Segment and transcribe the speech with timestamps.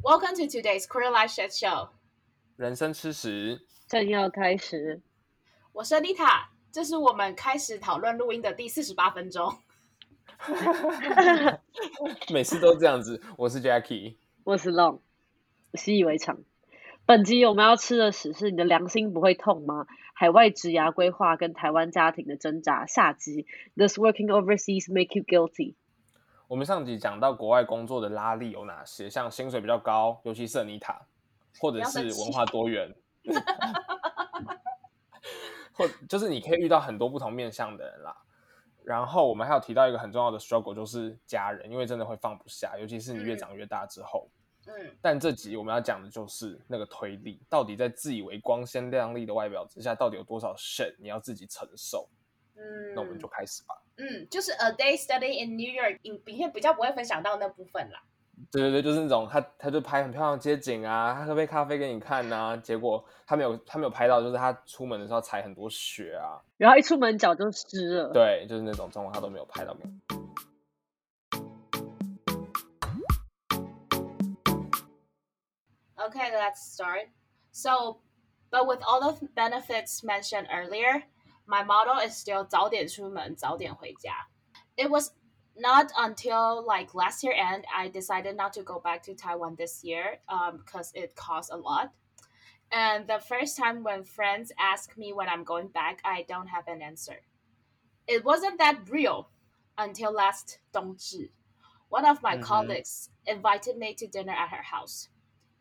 [0.00, 1.88] Welcome to today's Queer Life Shit Show。
[2.56, 5.02] 人生吃屎，正要开始，
[5.72, 9.58] 我是 Anita，这是我们开始讨论录音的第四十八分钟。
[12.32, 13.20] 每次都这样子。
[13.36, 14.14] 我是 Jackie，
[14.44, 15.00] 我是 Long，
[15.74, 16.38] 习以为常。
[17.04, 19.86] 本集我们要吃的屎是你的良心不会痛吗？
[20.14, 22.86] 海外职涯规划跟台湾家庭的挣扎。
[22.86, 23.46] 下集
[23.76, 25.74] ，Does working overseas make you guilty？
[26.48, 30.98] 我们上集讲到国外工作的拉力有哪些，像薪水比较高，尤其是尼塔，
[31.60, 32.90] 或者是文化多元，
[35.74, 38.16] 或就是你可以遇到很多不同面向的人啦。
[38.82, 44.26] 然后我们还有提到一个很重要的 struggle，就是家人，因为真的会放不下，尤其是你越长越大之后。
[44.68, 52.08] 嗯，但这集我们要讲的就是那个推力，到底在自以为光鲜亮丽的外表之下，到底有多少 shit 你要自己承受？
[52.56, 53.74] 嗯，那我们就开始吧。
[53.98, 58.00] 嗯，就是 A Day Study in New York 影片比较不会分享到那部分啦。
[58.52, 68.12] 对对对，就是那种他他就拍很漂亮的街景啊，他喝杯咖啡给你看呐、结果他没有他没有拍到，就是他出门的时候踩很多雪啊，然后一出门脚就湿了。
[68.12, 69.76] 对，就是那种状况他都没有拍到。
[75.96, 77.08] Okay, let's start.
[77.50, 77.98] So,
[78.50, 81.02] but with all the benefits mentioned earlier,
[81.47, 84.27] my motto is still 早点出门,早点回家.
[84.75, 85.11] It was
[85.55, 89.83] not until like last year end I decided not to go back to Taiwan this
[89.83, 91.91] year um, because it costs a lot.
[92.71, 96.67] And the first time when friends ask me when I'm going back, I don't have
[96.67, 97.21] an answer.
[98.07, 99.29] It wasn't that real
[99.77, 101.29] until last 冬至.
[101.89, 102.41] One of my Mhm.
[102.41, 105.09] colleagues invited me to dinner at her house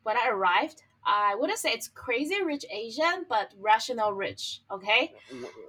[0.02, 4.61] when I arrived, I wouldn't say it's crazy rich Asian, but rational rich.
[4.71, 5.13] Okay.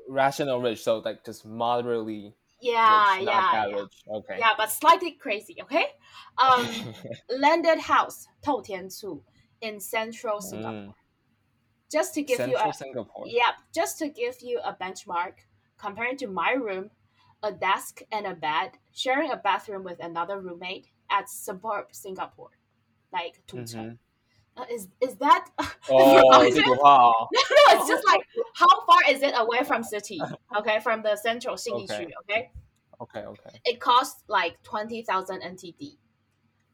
[0.08, 2.34] rational rich, so like just moderately.
[2.60, 3.76] Yeah, rich, yeah, yeah.
[3.76, 4.02] Rich.
[4.10, 4.36] Okay.
[4.38, 5.56] Yeah, but slightly crazy.
[5.62, 5.86] Okay.
[6.38, 6.66] Um,
[7.38, 8.62] landed house, Tou
[9.60, 10.42] in central mm.
[10.42, 10.72] Singapore.
[10.72, 10.94] Mm.
[11.90, 13.24] Just to give central you a Singapore.
[13.26, 13.54] Yep.
[13.74, 15.34] Just to give you a benchmark,
[15.78, 16.90] compared to my room,
[17.42, 22.50] a desk and a bed, sharing a bathroom with another roommate at suburb Singapore,
[23.12, 23.76] like Tungcheng.
[23.76, 23.94] Mm-hmm.
[24.58, 25.48] Uh, is is that?
[25.90, 28.20] Oh, is no, no, it's just like
[28.54, 30.20] how far is it away from city?
[30.56, 32.08] Okay, from the central city okay.
[32.20, 32.50] Okay.
[33.00, 33.20] Okay.
[33.20, 33.60] Okay.
[33.64, 35.96] It costs like twenty thousand NTD,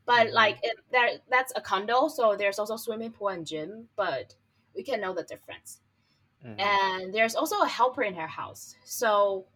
[0.06, 0.34] but mm-hmm.
[0.34, 4.34] like it, there, that's a condo, so there's also swimming pool and gym, but
[4.74, 5.80] we can know the difference.
[6.44, 6.60] Mm-hmm.
[6.60, 9.46] And there's also a helper in her house, so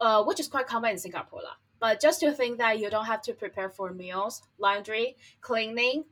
[0.00, 1.56] uh, which is quite common in Singapore, lah.
[1.80, 6.04] But just to think that you don't have to prepare for meals, laundry, cleaning,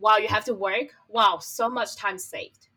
[0.00, 2.68] while you have to work, wow, so much time saved.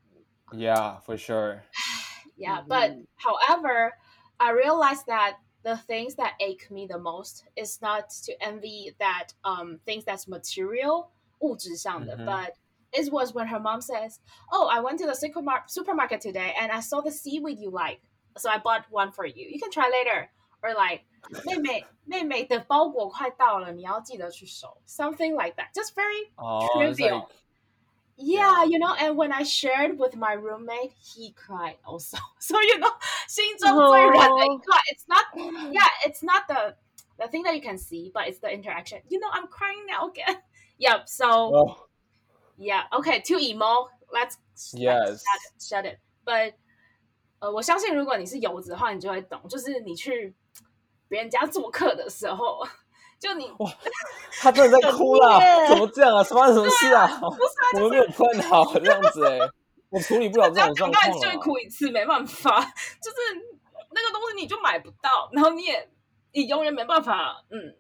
[0.51, 1.63] Yeah, for sure.
[2.38, 3.05] Yeah, but Mhm.
[3.17, 3.97] however,
[4.39, 9.33] I realized that the things that ache me the most is not to envy that
[9.44, 11.11] um things that's material,
[11.41, 12.25] 物质上的, Mhm.
[12.25, 12.55] but
[12.94, 14.19] it was when her mom says,
[14.51, 18.01] "Oh, I went to the supermarket supermarket today and I saw the seaweed you like,
[18.38, 19.47] so I bought one for you.
[19.47, 20.31] You can try later."
[20.63, 21.05] Or like,
[21.45, 24.77] 妹妹妹妹的包裹快到了，你要记得去收.
[24.88, 25.72] Something like that.
[25.73, 27.19] Just very 哦，it's trivial.
[27.19, 27.27] like
[28.22, 28.66] Yeah, Yeah.
[28.66, 32.17] you know, and when I shared with my roommate, he cried also.
[32.39, 32.91] So you know,
[33.29, 34.77] 心中最软的一块.
[34.91, 35.25] It's not,
[35.72, 36.75] yeah, it's not the
[37.17, 39.01] the thing that you can see, but it's the interaction.
[39.07, 40.41] You know, I'm crying now again.
[40.77, 41.07] Yep.
[41.07, 41.77] So 哦
[42.57, 43.88] yeah, okay, too emo.
[44.11, 45.23] Let's, let's Yes.
[45.23, 46.00] shut it, shut it.
[46.25, 46.55] But
[47.39, 50.35] 呃，我相信如果你是游子的话，你就会懂，就是你去
[51.09, 52.66] 别人家做客的时候，
[53.19, 53.50] 就你
[54.41, 55.38] 他真的在哭啦！
[55.69, 56.22] 怎么这样啊？
[56.25, 57.06] 发生什么事啊？
[57.20, 59.38] 不是啊， 我们没有 plan 好这样子哎，
[59.91, 61.37] 我处理不了这种状况啊。
[61.38, 62.60] 哭一次，没办法，
[63.03, 63.16] 就是
[63.91, 65.88] 那个东西你就买不到，然后你也
[66.32, 67.75] 你永远没办法嗯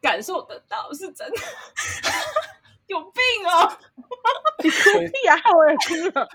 [0.00, 1.36] 感受得到，是真的，
[2.86, 3.72] 有病哦！
[4.62, 4.76] 你哭
[5.12, 5.36] 屁啊！
[5.54, 6.28] 我也哭了，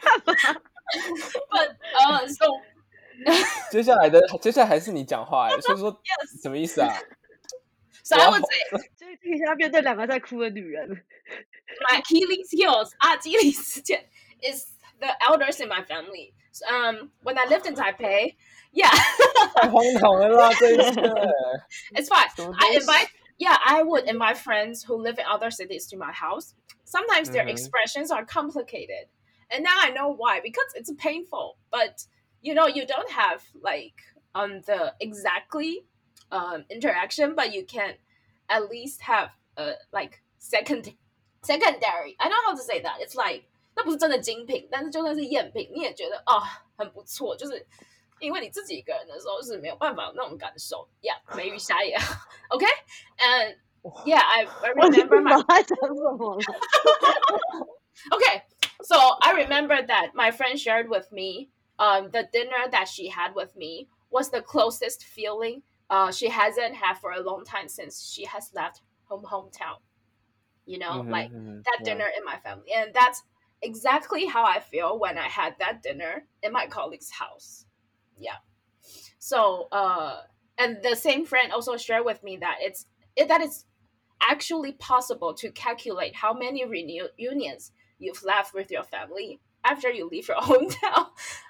[0.00, 0.60] 干嘛？
[1.50, 2.44] 笨呃，so
[3.71, 6.93] 接下来的接下来还是你讲话哎，所以说 yes，什么意思啊？
[8.03, 10.87] so I would say 所以听一下面对两个在哭的女人，
[11.89, 14.01] my Achilles heels 阿基里斯腱
[14.41, 14.65] is
[14.99, 16.33] the elders in my family.
[16.67, 18.35] Um, when I lived in Taipei,
[18.71, 18.89] yeah,
[19.55, 21.01] 太荒唐了啦，这一次。
[21.93, 22.35] it's fine.
[22.35, 25.97] 什么 I 东西 invite, yeah, I would invite friends who live in other cities to
[25.97, 26.53] my house.
[26.85, 27.49] Sometimes their Mhm.
[27.49, 29.09] expressions are complicated,
[29.49, 31.57] and now I know why because it's painful.
[31.69, 32.07] But
[32.41, 33.95] you know, you don't have like
[34.33, 35.85] um the exactly
[36.31, 37.95] um interaction, but you can
[38.47, 40.93] at least have a like second
[41.41, 42.15] secondary.
[42.19, 42.99] I don't know how to say that.
[43.01, 46.41] It's like 那不是真的精品，但是就算是赝品，你也觉得哦
[46.77, 47.65] 很不错，就是
[48.19, 51.95] 因为你自己一个人的时候是没有办法有那种感受呀，梅雨虾也
[52.49, 53.57] OK，and
[54.05, 56.41] Yeah, I, I remember my 我在讲什么了
[58.11, 58.41] okay
[58.83, 61.49] so i remember that my friend shared with me
[61.82, 66.76] Um, the dinner that she had with me was the closest feeling uh, she hasn't
[66.76, 69.78] had for a long time since she has left home hometown
[70.66, 71.84] you know Mhm, like mhm, that yeah.
[71.84, 72.72] dinner in my family.
[72.74, 73.22] And that's
[73.62, 77.66] exactly how i feel when i had that dinner in my colleague's house.
[78.18, 78.38] Yeah.
[79.18, 80.22] So uh
[80.58, 82.86] and the same friend also shared with me that it's
[83.16, 83.66] it, that it's
[84.22, 90.28] actually possible to calculate how many reunions you've left with your family after you leave
[90.28, 91.06] your hometown.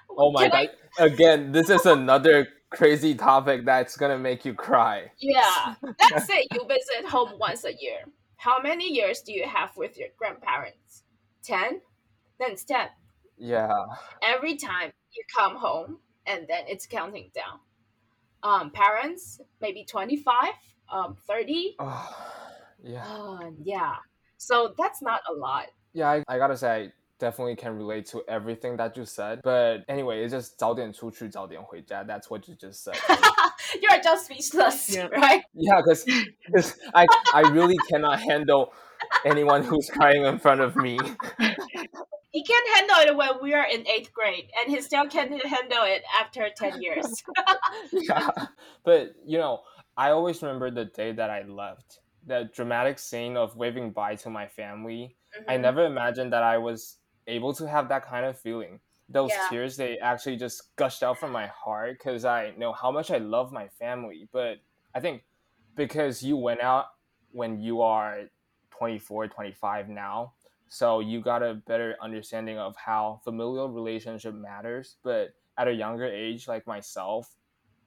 [0.09, 0.75] Oh my Can I- god!
[1.11, 5.11] Again, this is another crazy topic that's gonna make you cry.
[5.19, 5.75] yeah.
[6.11, 7.99] Let's say you visit home once a year.
[8.37, 11.03] How many years do you have with your grandparents?
[11.43, 11.79] 10?
[12.39, 12.87] Then it's 10.
[13.37, 13.69] Yeah.
[14.21, 17.59] Every time you come home, and then it's counting down.
[18.43, 20.53] Um, parents, maybe 25,
[20.91, 21.77] um, 30.
[22.83, 23.05] yeah.
[23.05, 23.95] Uh, yeah.
[24.37, 25.67] So that's not a lot.
[25.93, 26.91] Yeah, I, I gotta say,
[27.22, 29.40] definitely can relate to everything that you said.
[29.42, 32.04] But anyway, it's just 早点出去,早点回家.
[32.04, 32.94] That's what you just said.
[33.82, 35.08] You're just speechless, Yeah.
[35.08, 35.42] right?
[35.54, 36.04] yeah, because
[36.94, 38.72] I, I really cannot handle
[39.24, 40.98] anyone who's crying in front of me.
[42.30, 45.84] He can handle it when we are in eighth grade, and he still can handle
[45.84, 47.22] it after 10 years.
[47.92, 48.28] yeah.
[48.84, 49.62] But, you know,
[49.96, 52.00] I always remember the day that I left.
[52.26, 55.16] The dramatic scene of waving bye to my family.
[55.48, 55.60] I Mhm.
[55.60, 58.79] never imagined that I was able to have that kind of feeling.
[59.09, 59.49] Those Yeah.
[59.49, 63.17] tears, they actually just gushed out from my heart because I know how much I
[63.17, 64.29] love my family.
[64.31, 64.59] But
[64.95, 65.23] I think
[65.75, 66.85] because you went out
[67.31, 68.29] when you are
[68.71, 70.33] 24, 25 now,
[70.69, 74.97] so you got a better understanding of how familial relationship matters.
[75.03, 77.35] But at a younger age, like myself,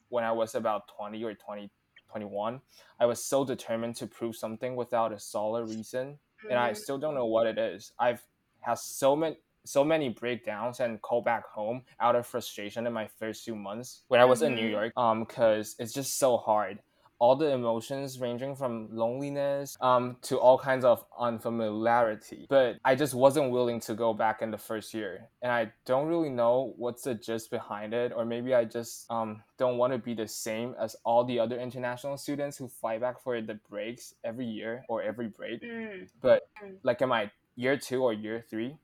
[0.08, 1.70] when I was about 20 or 20,
[2.08, 2.60] 21,
[3.00, 6.18] I was so determined to prove something without a solid reason
[6.48, 6.76] and I Mhm.
[6.76, 7.92] still don't know what it is.
[7.98, 8.24] I've
[8.66, 13.08] had so many so many breakdowns and call back home out of frustration in my
[13.18, 14.70] first few months when I was in New Mhm.
[14.70, 14.92] York.
[14.96, 16.78] Um, because it's just so hard.
[17.18, 22.46] All the emotions ranging from loneliness um to all kinds of unfamiliarity.
[22.48, 25.28] But I just wasn't willing to go back in the first year.
[25.42, 29.42] And I don't really know what's the gist behind it, or maybe I just um
[29.56, 33.20] don't want to be the same as all the other international students who fly back
[33.20, 36.08] for the breaks every year or every break Mm.
[36.20, 36.76] but Mm.
[36.82, 38.76] like am my year two or year three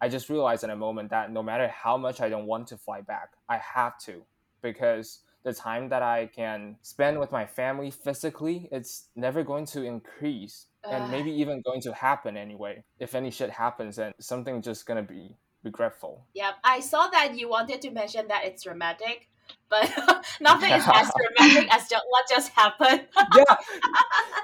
[0.00, 2.76] i just realized in a moment that no matter how much i don't want to
[2.76, 4.22] fly back i have to
[4.62, 9.82] because the time that i can spend with my family physically it's never going to
[9.82, 14.86] increase and maybe even going to happen anyway if any shit happens then something just
[14.86, 16.26] gonna be regretful.
[16.34, 19.28] Yep, I saw that you wanted to mention that it's dramatic,
[19.70, 19.90] but
[20.40, 23.02] nothing is as dramatic as ju- what just happened.
[23.36, 23.56] yeah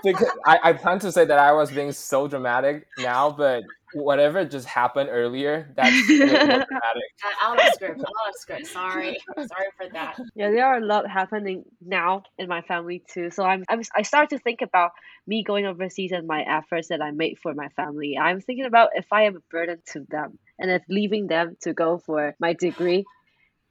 [0.03, 4.45] because I, I plan to say that i was being so dramatic now but whatever
[4.45, 6.37] just happened earlier that's way more
[6.69, 8.67] dramatic Uh, out of script, out of script.
[8.67, 9.17] Sorry,
[9.47, 10.17] sorry for that.
[10.35, 13.31] Yeah, there are a lot happening now in my family too.
[13.31, 14.91] So I'm, I'm I start to think about
[15.27, 18.19] me going overseas and my efforts that I made for my family.
[18.19, 21.73] I'm thinking about if I am a burden to them and if leaving them to
[21.73, 23.05] go for my degree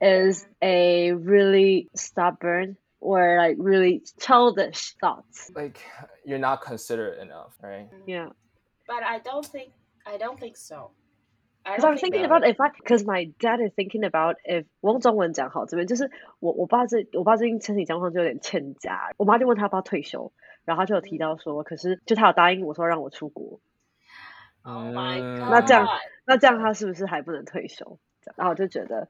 [0.02, 5.50] is a really stubborn or like really childish thoughts.
[5.54, 5.78] like
[6.24, 8.30] you're not considerate enough right Yeah.
[8.86, 9.72] But I don't think
[10.06, 10.92] I don't think so.
[11.64, 14.04] I Because don't I'm think thinking that- about if I, because my dad is thinking
[14.04, 20.32] about if 我用中文讲好，这边就是我我爸这我爸最近身体状况就有点欠佳，我妈就问他要不要退休，
[20.64, 23.60] 然后他就有提到说，可是就他有答应我说让我出国，
[24.62, 25.50] Oh my 嗯 god！
[25.50, 25.86] 那这样
[26.24, 27.98] 那这样他是不是还不能退休？
[28.22, 29.08] 这样然后我就觉得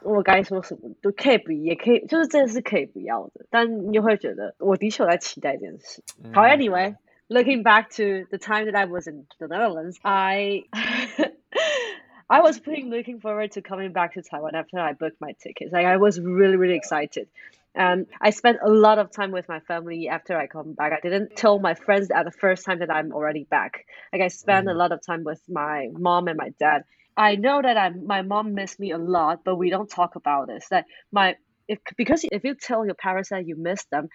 [0.00, 6.02] 我该说什么都可以不也可以，就是真的是可以不要的，但你又会觉得我的确有在期待这件事。
[6.32, 6.58] 好 Mm.
[6.58, 6.96] anyway,
[7.28, 10.64] looking back to the time that I was in the Netherlands, I
[12.26, 15.72] I was pretty looking forward to coming back to Taiwan after I booked my tickets.
[15.72, 17.28] Like I was really, really excited.
[17.74, 20.92] And I spent a lot of time with my family after I come back.
[20.92, 23.84] I didn't tell my friends at the first time that I'm already back.
[24.12, 24.76] Like I spent a Mhm.
[24.76, 26.84] lot of time with my mom and my dad.
[27.19, 30.47] I know that I my mom missed me a lot, but we don't talk about
[30.49, 30.67] this.
[30.71, 31.37] That my
[31.69, 34.09] if because if you tell your parents that you miss them,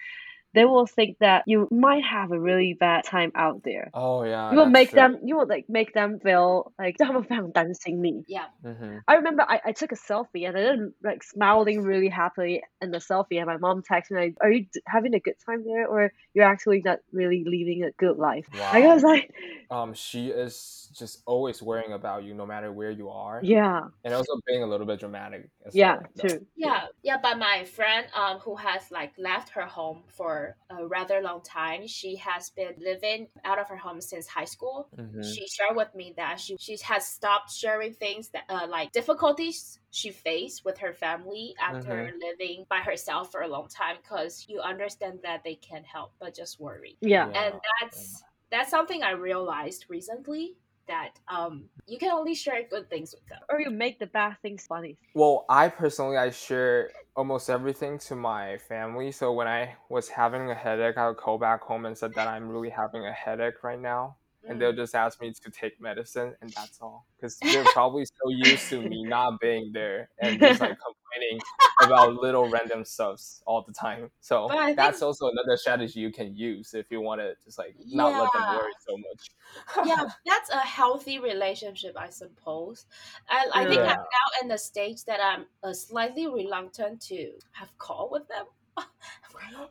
[0.53, 3.93] they will think that you might have a really bad time out there.
[3.93, 4.55] Oh yeah.
[4.55, 4.95] You will that's make true.
[4.95, 8.25] them you will like make them feel like 他们非常担心你。
[8.27, 8.47] Yeah.
[8.63, 9.03] Mhm.
[9.07, 12.91] I remember I, I took a selfie and I didn't like smiling really happily in
[12.91, 15.63] the selfie and my mom texted me like, Are you d- having a good time
[15.65, 18.47] there or you're actually not really living a good life?
[18.71, 18.93] I Wow.
[18.93, 19.33] was like,
[19.69, 24.13] Um, she is just always worrying about you no matter where you are, Yeah, and
[24.13, 25.49] also being a little bit dramatic.
[25.65, 26.11] As yeah, well.
[26.15, 26.25] No.
[26.27, 26.47] true.
[26.55, 30.86] Yeah, yeah, but my friend um who has like left her home for for a
[30.86, 31.86] rather long time.
[31.86, 34.90] She has been living out of her home since high school.
[34.96, 35.22] Mhm.
[35.22, 39.80] She shared with me that she she has stopped sharing things that uh, like difficulties
[39.90, 44.60] she faced with her family after living by herself for a long time because you
[44.60, 46.98] understand that they can't help but just worry.
[47.00, 47.30] Yeah.
[47.30, 47.30] Yeah.
[47.34, 53.14] And that's that's something I realized recently that um you can only share good things
[53.14, 53.40] with them.
[53.48, 54.98] Or you make the bad things funny.
[55.14, 59.12] Well, I personally I share almost everything to my family.
[59.12, 62.28] So when I was having a headache, I would call back home and said that
[62.28, 64.16] I'm really having a headache right now.
[64.46, 64.76] And they'll mm.
[64.76, 67.06] just ask me to take medicine, and that's all.
[67.16, 70.76] Because they're probably so used to me not being there and just like
[71.14, 71.40] complaining
[71.82, 74.10] about little random stuffs all the time.
[74.20, 77.58] So I think- that's also another strategy you can use if you want to just
[77.58, 79.86] like not let them worry so much.
[79.86, 82.86] yeah, that's a healthy relationship, I suppose.
[83.30, 87.76] And I think I'm now in the stage that I'm uh, slightly reluctant to have
[87.78, 88.46] call with them.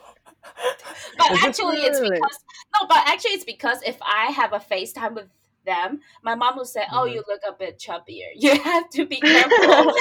[1.18, 2.38] But actually, it's because
[2.80, 2.86] no.
[2.88, 5.28] But actually, it's because if I have a FaceTime with
[5.65, 7.13] them, my mom will say, "Oh, Mhm.
[7.13, 8.29] you look a bit chubbier.
[8.35, 9.93] You have to be careful."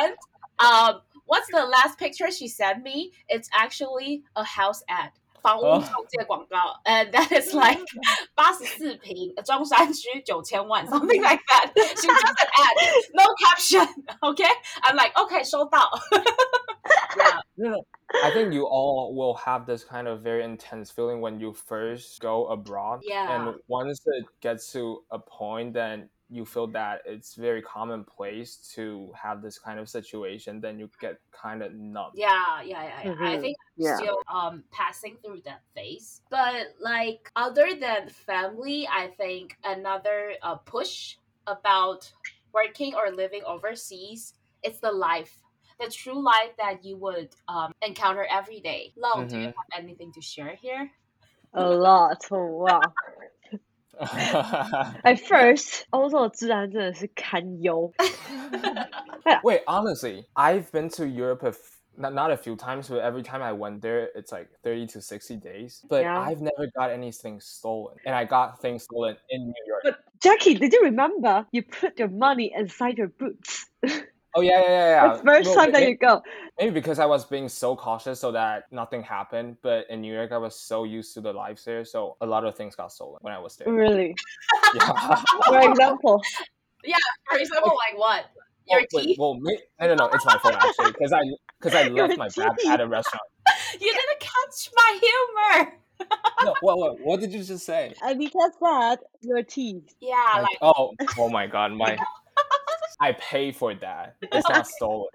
[0.00, 0.14] and
[0.58, 3.12] um, what's the last picture she sent me?
[3.28, 5.10] It's actually a house ad.
[5.42, 5.78] 房屋 Oh.
[5.82, 7.78] 中介广告 and that is like
[8.34, 12.76] 八十四平中山区九千万 something like that she just an ad
[13.12, 13.86] no caption
[14.22, 14.48] okay
[14.84, 15.90] I'm like okay 收到
[17.18, 17.84] yeah No, no.
[18.21, 22.19] I think you all will have this kind of very intense feeling when you first
[22.19, 23.01] go abroad.
[23.01, 23.27] Yeah.
[23.27, 29.11] And once it gets to a point, then you feel that it's very commonplace to
[29.15, 32.11] have this kind of situation, then you get kind of numb.
[32.13, 33.01] Yeah, yeah, yeah.
[33.03, 33.11] yeah.
[33.21, 33.41] I Mhm.
[33.41, 33.97] think I'm Yeah.
[33.97, 36.21] still um passing through that phase.
[36.29, 42.11] But like other than family, I think another uh, push about
[42.51, 45.41] working or living overseas is the life
[45.79, 48.93] the true life that you would um, encounter every day.
[48.97, 49.27] Lo, mm-hmm.
[49.27, 49.73] do you mm-hmm.
[49.73, 50.89] have anything to share here?
[51.53, 52.25] A lot.
[52.29, 52.81] Wow.
[54.01, 55.85] At first,
[59.43, 63.23] Wait, honestly, I've been to Europe a f- not, not a few times, but every
[63.23, 65.83] time I went there, it's like 30 to 60 days.
[65.89, 66.17] But yeah.
[66.17, 67.97] I've never got anything stolen.
[68.05, 69.81] And I got things stolen in New York.
[69.83, 71.45] But Jacky, did you remember?
[71.51, 73.65] You put your money inside your boots.
[74.35, 75.05] Oh, yeah, yeah, yeah.
[75.07, 75.17] yeah.
[75.17, 76.21] the first Well, time that may- you go.
[76.59, 79.57] Maybe because I was being so cautious so that nothing happened.
[79.61, 81.83] But in New York, I was so used to the lives there.
[81.85, 83.71] So a lot of things got stolen when I was there.
[83.71, 84.15] Really?
[84.75, 85.15] Yeah.
[85.47, 86.21] For example,
[86.83, 86.97] Yeah.
[87.29, 88.25] For example, like what?
[88.27, 89.17] Oh, your Oh, wait, teeth?
[89.19, 91.21] well, may- no, no, no, it's my fault actually because I
[91.59, 93.23] because I Your left my bag at a restaurant.
[93.73, 95.73] You didn't catch my humor.
[96.43, 97.93] No, what, what, what did you just say?
[98.03, 99.93] and because that, your teeth.
[99.99, 101.97] Yeah, Like, like oh, oh my god, my
[102.99, 104.15] I pay for that.
[104.21, 105.07] It's not stolen.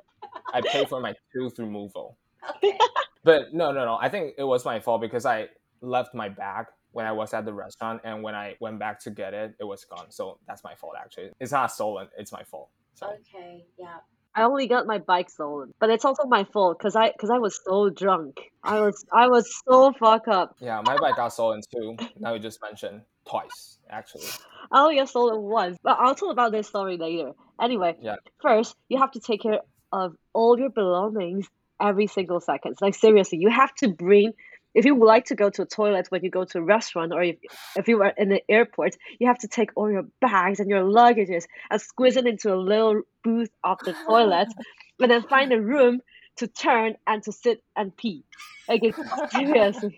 [0.52, 2.16] I pay for my tooth removal.
[2.56, 2.78] okay.
[3.24, 3.96] But no, no, no.
[3.98, 5.48] I think it was my fault because I
[5.80, 9.10] left my bag when I was at the restaurant, and when I went back to
[9.10, 10.10] get it, it was gone.
[10.10, 10.94] So that's my fault.
[11.00, 12.08] Actually, it's not stolen.
[12.18, 12.68] It's my fault.
[12.94, 13.96] So Okay, yeah.
[14.36, 17.38] I only got my bike stolen, but it's also my fault because I because I
[17.38, 18.40] was so drunk.
[18.62, 20.56] I was I was so fucked up.
[20.60, 21.96] yeah, my bike got stolen too.
[22.18, 24.26] Now you just mentioned twice, actually.
[24.72, 27.32] I only got stolen once, but I'll talk about this story later.
[27.60, 28.16] Anyway, Yeah.
[28.42, 29.60] first you have to take care
[29.92, 31.46] of all your belongings
[31.80, 32.76] every single second.
[32.80, 34.32] Like seriously, you have to bring.
[34.74, 37.12] If you would like to go to a toilet when you go to a restaurant,
[37.12, 37.36] or if,
[37.76, 40.82] if you are in the airport, you have to take all your bags and your
[40.82, 44.48] luggages and squeeze it into a little booth of the toilet,
[45.00, 46.00] and then find a room
[46.38, 48.24] to turn and to sit and pee.
[48.68, 48.98] Like it's
[49.32, 49.96] seriously.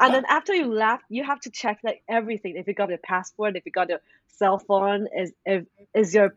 [0.00, 2.56] And then after you left, you have to check like everything.
[2.56, 6.32] If you got your passport, if you got your cell phone, is if is your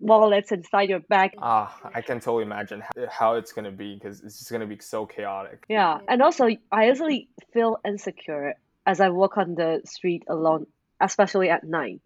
[0.00, 1.32] wallets inside your bag.
[1.38, 5.06] Ah, I can totally imagine how, it's gonna be because it's just gonna be so
[5.06, 5.64] chaotic.
[5.68, 8.54] Yeah, and also I usually feel insecure
[8.86, 10.66] as I walk on the street alone,
[11.00, 12.02] especially at night.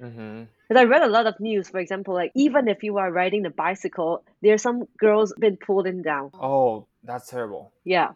[0.00, 0.44] Mm-hmm.
[0.68, 3.46] Because I read a lot of news, for example, like even if you are riding
[3.46, 6.30] a bicycle, there's some girls been pulled in down.
[6.34, 7.72] Oh, that's terrible.
[7.84, 8.12] Yeah,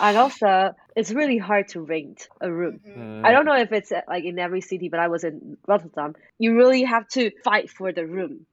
[0.00, 2.80] and also it's really hard to rent a room.
[2.86, 3.24] Mm.
[3.24, 6.14] I don't know if it's like in every city, but I was in Rotterdam.
[6.38, 8.46] You really have to fight for the room.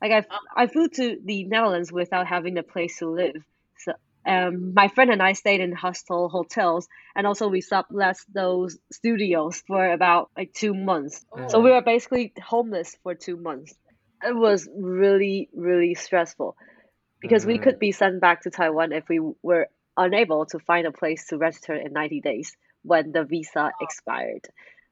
[0.00, 0.38] Like I, Oh.
[0.56, 3.44] I flew to the Netherlands without having a place to live.
[3.78, 3.92] So
[4.26, 9.62] um, my friend and I stayed in hostel hotels, and also we sublet those studios
[9.66, 11.24] for about like two months.
[11.48, 13.74] So we were basically homeless for two months.
[14.26, 16.56] It was really, really stressful
[17.20, 17.62] because we Mhm.
[17.62, 21.38] could be sent back to Taiwan if we were unable to find a place to
[21.38, 24.46] register in 90 days when the visa expired.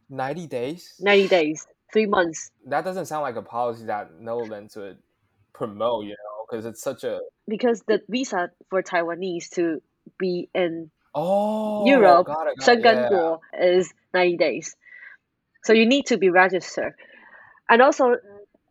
[0.09, 0.95] 90 days?
[1.01, 2.51] 90 days, three months.
[2.67, 4.99] That doesn't sound like a policy that Netherlands would
[5.53, 7.21] promote, you know, because it's such a.
[7.49, 9.83] Because the visa for Taiwanese to
[10.19, 12.83] be in Oh, Europe, got it, got it.
[12.83, 13.77] Schengen Yeah.
[13.79, 14.77] Is 90 days.
[15.65, 16.95] So you need to be registered.
[17.69, 18.17] And also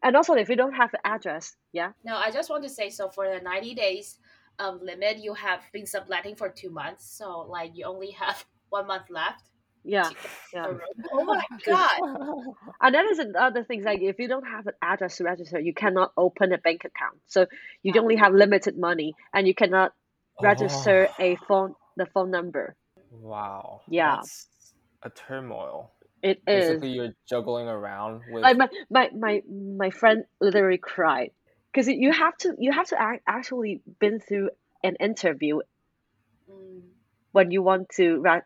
[0.04, 1.92] and also if you don't have the address, yeah.
[2.04, 4.18] No, I just want to say so for the 90 days
[4.60, 7.06] um, limit, you have been subletting for two months.
[7.18, 9.44] So, like, you only have one month left.
[9.84, 10.10] Yeah.
[10.54, 10.68] Yeah.
[11.12, 11.90] Oh my God.
[12.82, 15.74] And that is another thing like if you don't have an address to register, you
[15.74, 17.20] cannot open a bank account.
[17.28, 17.48] So
[17.84, 19.94] you only have limited money and you cannot
[20.42, 22.76] register Oh, a phone the phone number.
[23.12, 23.82] wow.
[23.90, 24.16] Yeah.
[24.18, 24.48] That's
[25.04, 25.92] a turmoil.
[26.24, 28.44] It is Basically, you're juggling around with.
[28.44, 31.32] like my my my, my friend literally cried
[31.72, 34.50] because you have to you have to act, actually been through
[34.84, 35.60] an interview
[36.50, 36.82] Mm.
[37.32, 38.44] when you want to rent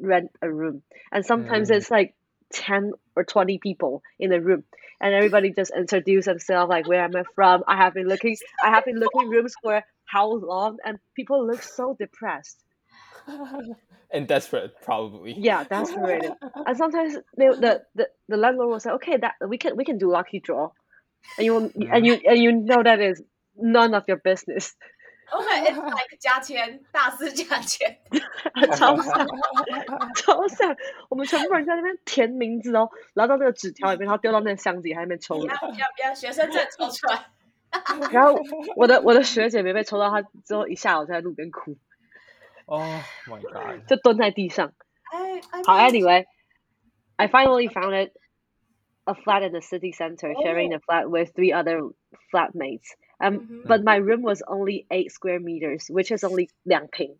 [0.00, 0.82] rent a room.
[1.12, 1.76] And sometimes Mm.
[1.76, 2.14] it's like
[2.52, 4.64] 10 or 20 people in a room.
[5.00, 7.62] And everybody just introduce themselves like where am i from.
[7.66, 10.78] I have been looking i have been looking rooms for how long?
[10.84, 12.62] And people look so depressed.
[14.10, 15.32] And desperate, probably.
[15.38, 16.24] yeah that's right
[16.66, 19.98] and sometimes they, the, the the landlord will say okay that we can we can
[19.98, 20.70] do lucky draw
[21.36, 23.22] and you and you and you know that is
[23.54, 24.74] none of your business
[25.30, 27.98] Okay, it's like 加签，大肆加签。
[28.74, 29.26] 超像
[30.16, 30.74] 超像
[31.10, 37.26] 我们全部人在那边填名字哦然后到那个纸条里面然后丢到那个箱子里还在那边抽要要要学生证抽出来。
[38.10, 38.40] 然后
[38.76, 41.76] 我的我的学姐没被抽到，她之后一下午就在路边哭
[42.64, 42.82] ，Oh
[43.26, 43.86] my god.
[43.86, 44.72] 就蹲在地上。
[45.66, 46.24] 好，anyway,
[47.16, 48.12] I finally found it
[49.07, 51.81] a flat in the city center, sharing the flat with three other
[52.33, 52.95] flatmates.
[53.19, 53.67] Um, Mhm.
[53.67, 57.17] but my room was only eight square meters, which is only 两平，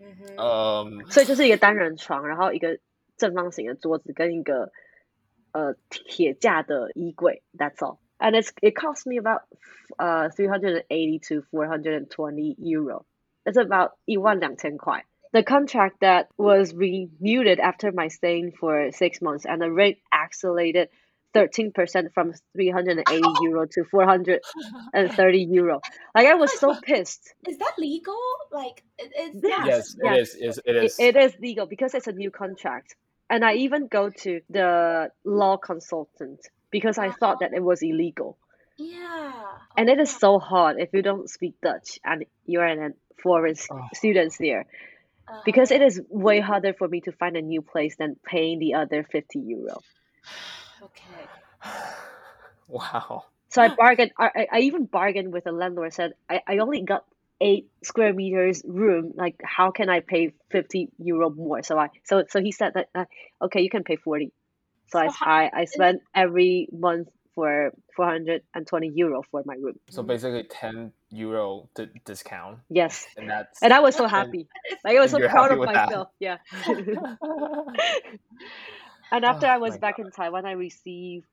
[0.00, 1.02] 嗯哼 Um.
[1.10, 2.78] 所以就是一个单人床，然后一个
[3.16, 4.70] 正方形的桌子跟一个
[5.52, 7.42] 呃铁架的衣柜。
[7.56, 7.98] That's all.
[8.18, 9.42] And it's it cost me about
[9.98, 13.04] uh 380 to 420 euro.
[13.44, 15.04] It's about 一万两千块.
[15.32, 20.88] The contract that was renewed after my staying for six months, and the rate accelerated
[21.33, 25.81] 13% from 380 euro to 430 euro.
[26.15, 27.33] Like I was so pissed.
[27.47, 28.17] Is that legal?
[28.51, 29.95] Like, it, it's Yes.
[30.03, 30.39] Yes, yes.
[30.39, 30.57] it is.
[30.57, 30.99] is it It, is.
[30.99, 32.95] it is legal because it's a new contract.
[33.29, 36.39] And I even go to the law consultant
[36.69, 38.37] because I thought that it was illegal.
[38.77, 39.31] Yeah.
[39.77, 43.67] And it is so hard if you don't speak Dutch and you're an foreign s-
[43.71, 43.87] Oh.
[43.93, 44.65] students there
[45.27, 48.59] Uh, because it is way harder for me to find a new place than paying
[48.59, 49.79] the other 50 euro.
[50.83, 51.27] Okay.
[52.67, 53.25] wow.
[53.49, 54.11] So I bargained.
[54.17, 55.93] I, I- I even bargained with the landlord.
[55.93, 57.05] Said I, I only got
[57.39, 59.13] eight square meters room.
[59.15, 61.63] Like how can I pay fifty euro more?
[61.63, 63.05] So I so so he said that uh,
[63.41, 64.31] okay, you can pay forty.
[64.91, 69.41] So I how- I, I spent every month for four hundred and twenty euro for
[69.45, 69.79] my room.
[69.89, 73.61] So basically, 10 euro di- discount, Yes, and that's.
[73.63, 74.47] and I was so happy.
[74.83, 75.89] Like I was so proud of with that.
[75.89, 76.09] myself.
[76.19, 76.37] Yeah.
[79.11, 81.25] And after Oh I was my back in Taiwan, I received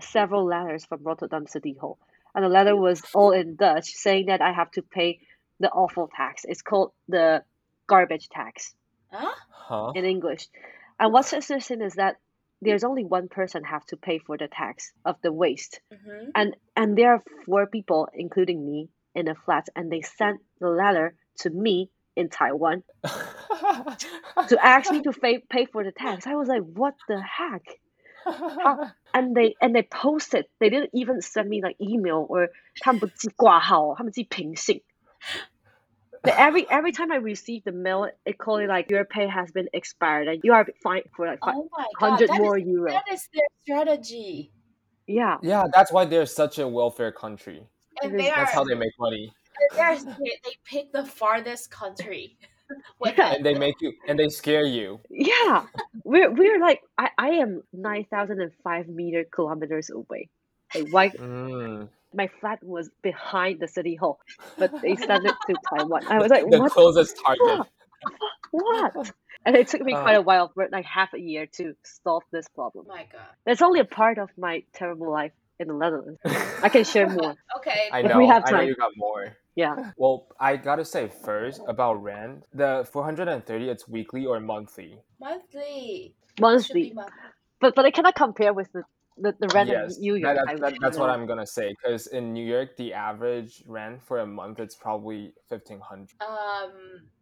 [0.00, 1.98] several letters from Rotterdam City Hall.
[2.34, 5.20] And the letter was all in Dutch saying that I have to pay
[5.58, 6.44] the awful tax.
[6.44, 7.42] It's called the
[7.86, 8.74] garbage tax
[9.12, 9.34] Huh?
[9.50, 9.92] huh?
[9.94, 10.48] in English.
[10.98, 12.16] And what's interesting is that
[12.62, 15.80] there's only one person have to pay for the tax of the waste.
[15.92, 16.30] Mm-hmm.
[16.34, 20.68] And and there are four people, including me, in a flat, and they sent the
[20.68, 26.27] letter to me in Taiwan to ask me to pay pay for the tax.
[26.27, 27.63] I was like, what the heck?
[29.13, 30.45] and they and they posted.
[30.59, 32.49] They didn't even send me like email or
[32.81, 34.81] 他们不寄挂号，他们寄平信。
[36.23, 39.67] But every every time I receive the mail, it called it like your pay has been
[39.73, 42.09] expired and you are fined for like Oh my god.
[42.11, 42.91] hundred that more is- euro.
[42.91, 44.51] that is their strategy.
[45.05, 47.67] Yeah, yeah, that's why they're such a welfare country.
[48.01, 49.31] And It they is- are That's how they make money,
[49.74, 52.38] they're, they, they pick the farthest country
[53.04, 53.34] Yeah.
[53.34, 55.00] and they make you, and they scare you.
[55.10, 55.66] yeah.
[56.04, 60.28] We're we're like I, I am nine thousand and five meter kilometers away.
[60.74, 61.88] Like why Mm.
[62.14, 64.20] my flat was behind the city hall,
[64.58, 66.06] but they sent it to Taiwan.
[66.08, 66.72] I was like, the what?
[66.72, 67.66] closest target.
[68.52, 69.12] What?
[69.46, 72.46] And it took me quite a while, for like half a year, to solve this
[72.48, 72.86] problem.
[72.88, 73.22] Oh my god.
[73.46, 76.18] That's only a part of my terrible life in the Netherlands.
[76.62, 77.34] I can share more.
[77.58, 77.88] Okay.
[77.92, 78.18] I If know.
[78.18, 78.54] we have time.
[78.54, 78.68] I know time.
[78.68, 79.36] you got more.
[79.54, 79.92] Yeah.
[79.98, 82.44] Well, I gotta say first about rent.
[82.54, 84.98] The 430, it's weekly or monthly.
[85.20, 86.14] monthly.
[86.40, 86.92] Monthly.
[86.94, 87.20] monthly.
[87.60, 88.82] But but I cannot compare with the,
[89.18, 90.36] the, the rent yes, in New York.
[90.36, 91.10] that- I- that- that's what.
[91.10, 91.74] I'm gonna say.
[91.76, 96.72] Because in New York, the average rent for a month it's probably 1500, Um,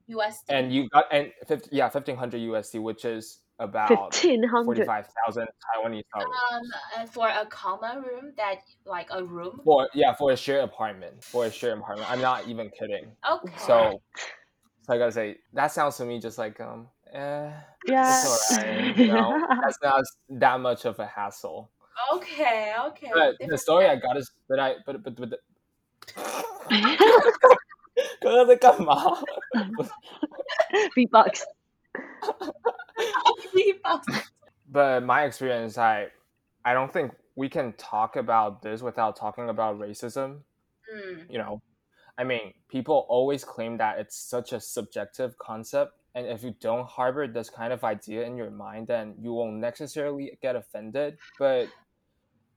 [0.09, 0.47] USD.
[0.49, 4.66] and you got and 50, yeah 1500 USD, which is about 1500.
[4.86, 6.38] 45,000 Taiwanese dollars.
[6.52, 6.62] um,
[6.98, 9.62] and for a common room, that like a room.
[9.64, 12.10] For yeah, for a shared apartment, for a shared apartment.
[12.12, 13.12] I'm not even kidding.
[13.30, 13.54] Okay.
[13.58, 14.02] So,
[14.86, 17.52] So I gotta say that sounds to me just like um, eh,
[17.86, 18.04] Yeah.
[18.10, 18.98] it's alright.
[18.98, 20.04] You know, that's not
[20.42, 21.72] that much of a hassle.
[22.16, 23.12] Okay, okay.
[23.14, 25.30] But the Different story I got is, but I, but but but.
[25.30, 25.40] the-
[28.20, 28.96] 刚刚在干嘛？
[30.96, 31.44] Beatbox.
[34.71, 36.07] but my experience i
[36.65, 40.41] i don't think we can talk about this without talking about racism.
[40.93, 41.63] Mm, you know
[42.17, 46.87] i mean people always claim that it's such a subjective concept and if you don't
[46.89, 51.17] harbor this kind of idea in your mind then you won't necessarily get offended.
[51.39, 51.69] But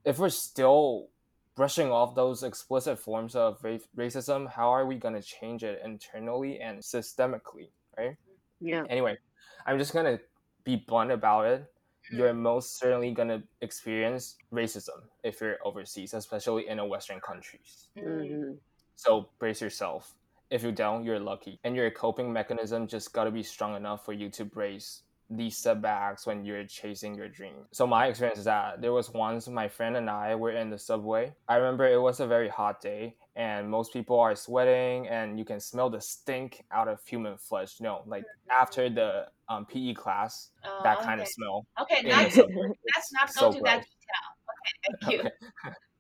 [0.04, 1.10] if we're still
[1.56, 5.82] brushing off those explicit forms of ra- racism how are we going to change it
[5.84, 8.16] internally and systemically right?
[8.60, 8.84] Yeah.
[8.90, 9.18] anyway
[9.66, 10.20] i'm just to
[10.64, 11.72] be blunt about it
[12.10, 17.90] you're most certainly to experience racism if you're overseas, especially in a Western countries.
[17.98, 18.28] mm.
[18.28, 18.52] hmm
[18.96, 20.14] So brace yourself.
[20.50, 21.60] If you don't, you're lucky.
[21.64, 25.58] And your coping mechanism just got to be strong enough for you to brace these
[25.58, 27.66] setbacks when you're chasing your dream.
[27.72, 30.78] So my experience is that there was once my friend and I were in the
[30.78, 31.34] subway.
[31.48, 35.46] I remember it was a very hot day and most people are sweating and you
[35.46, 37.80] can smell the stink out of human flesh.
[37.80, 41.66] Know, like after the um, PE class, Uh, that kind of smell.
[41.82, 44.26] Okay, not, let's not So go to that detail.
[44.52, 44.74] Okay,
[45.08, 45.32] thank you.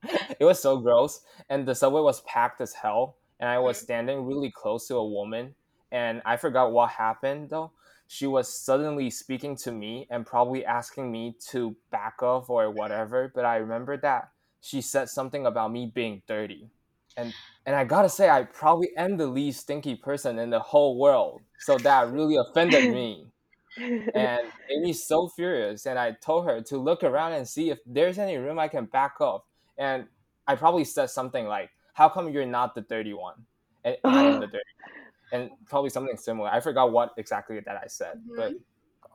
[0.39, 3.83] it was so gross and the subway was packed as hell and i was Mhm.
[3.83, 5.55] standing really close to a woman
[5.91, 7.71] and i forgot what happened though
[8.11, 13.31] she was suddenly speaking to me and probably asking me to back off or whatever
[13.33, 16.67] but i remember that she said something about me being dirty
[17.15, 17.33] and
[17.65, 21.41] and i gotta say i probably am the least stinky person in the whole world
[21.59, 23.25] so that really offended me
[23.77, 25.85] and made me so furious.
[25.85, 28.85] And I told her to look around and see if there's any room I can
[28.85, 29.43] back off.
[29.77, 30.05] And
[30.47, 33.45] I probably said something like, "How come you're not the dirty one,
[33.83, 34.70] and I am the dirty?"
[35.31, 35.41] One?
[35.41, 36.49] And probably something similar.
[36.49, 38.53] I forgot what exactly that I said, but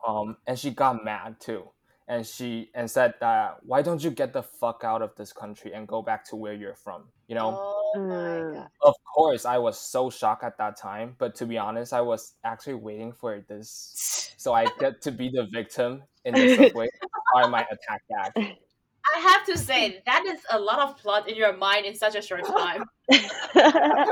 [0.07, 1.71] um, and she got mad too,
[2.09, 5.73] and she and said that why don't you get the fuck out of this country
[5.75, 7.05] and go back to where you're from?
[7.29, 8.55] You know, Oh my Mm.
[8.55, 8.69] god.
[8.83, 12.35] of course I was so shocked at that time, but to be honest, I was
[12.45, 16.89] actually waiting for this so I get to be the victim in the subway.
[17.35, 18.33] I might attack back.
[18.37, 22.15] I have to say that is a lot of plot in your mind in such
[22.15, 22.85] a short time.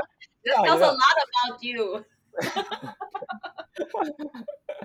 [0.45, 0.91] This Yeah, tells know.
[0.91, 2.05] a lot about you.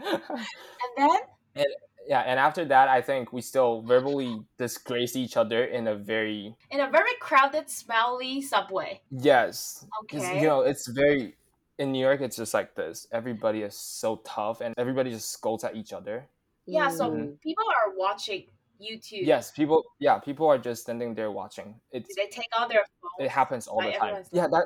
[0.03, 1.65] And then
[2.09, 6.55] yeah, and after that, I think we still verbally disgrace each other in a very
[6.71, 9.01] in a very crowded, smelly subway.
[9.11, 9.87] Yes.
[10.05, 10.41] Okay.
[10.41, 11.37] you know, it's very
[11.79, 12.21] in New York.
[12.21, 13.07] It's just like this.
[13.13, 16.27] Everybody is so tough, and everybody just scolds at each other.
[16.67, 17.41] Yeah, so Mm.
[17.41, 18.47] people are watching
[18.81, 19.27] YouTube.
[19.27, 19.85] Yes, people.
[19.99, 21.75] Yeah, people are just standing there watching.
[21.93, 23.27] It's They take out their phones.
[23.27, 24.23] it happens all the time.
[24.33, 24.65] Yeah, that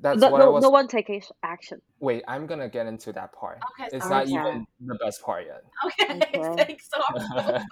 [0.00, 0.62] that's no, what I was.
[0.62, 1.80] no one take ac- action.
[2.00, 3.58] Wait, I'm gonna get into that part.
[3.78, 4.26] Okay, It's sorry.
[4.30, 4.50] not Okay.
[4.50, 5.62] even the best part yet.
[5.86, 6.64] Okay, Okay.
[6.64, 7.00] thanks so
[7.34, 7.62] much.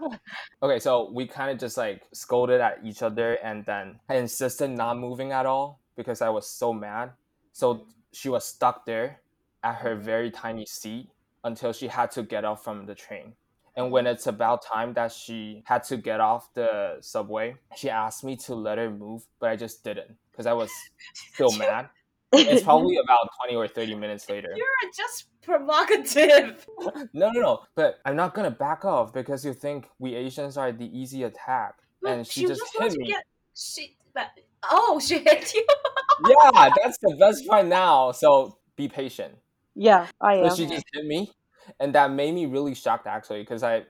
[0.62, 4.68] okay, so we kind of just like scolded at each other, and then I insisted
[4.70, 7.12] not moving at all because I was so mad.
[7.52, 9.20] So she was stuck there
[9.62, 11.10] at her very tiny seat
[11.44, 13.34] until she had to get off from the train.
[13.76, 18.24] And when it's about time that she had to get off the subway, she asked
[18.24, 20.70] me to let her move, but I just didn't because I was
[21.34, 21.88] still mad.
[22.32, 24.52] It's probably about 20 or 30 minutes later.
[24.56, 26.66] You're just provocative.
[27.12, 27.60] No, no, no.
[27.74, 31.74] But I'm not gonna back off because you think we Asians are the easy attack,
[32.02, 33.08] But and she, just wants hit me.
[33.08, 34.28] Get, she, but,
[34.70, 35.64] oh, she hit you.
[36.28, 38.12] Yeah, that's the best part now.
[38.12, 39.34] So be patient.
[39.74, 40.56] yeah, I So am.
[40.56, 41.32] she just hit me,
[41.78, 43.84] and that made me really shocked actually because I,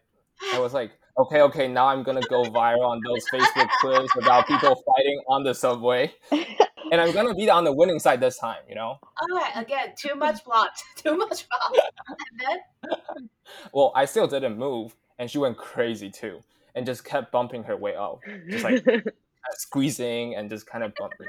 [0.53, 4.47] I was like, okay, okay, now I'm gonna go viral on those Facebook clips about
[4.47, 8.63] people fighting on the subway, and I'm gonna be on the winning side this time.
[8.69, 8.99] You know.
[9.01, 10.71] All right, again, too much plot.
[10.97, 11.85] Too much plot.
[12.09, 13.29] And then,
[13.73, 16.41] Well, I still didn't move, and she went crazy too,
[16.75, 18.85] and just kept bumping her way up, just like
[19.53, 21.27] squeezing and just kind of bumping.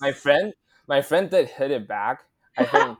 [0.00, 0.52] my friend
[0.88, 2.24] my friend did hit it back
[2.56, 2.98] i think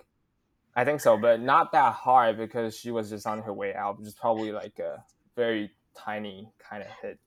[0.78, 3.98] i think so but not that hard because she was just on her way out
[3.98, 5.02] which is probably like a
[5.36, 7.18] very tiny kind of hit